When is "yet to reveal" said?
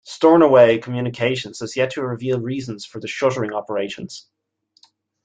1.77-2.39